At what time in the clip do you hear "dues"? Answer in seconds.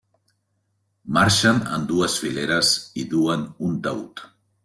1.91-2.17